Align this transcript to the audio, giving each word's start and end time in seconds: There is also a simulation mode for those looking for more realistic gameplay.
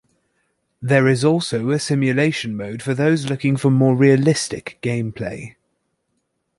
There 0.81 1.07
is 1.07 1.23
also 1.23 1.69
a 1.69 1.77
simulation 1.77 2.57
mode 2.57 2.81
for 2.81 2.95
those 2.95 3.29
looking 3.29 3.55
for 3.55 3.69
more 3.69 3.95
realistic 3.95 4.79
gameplay. 4.81 5.57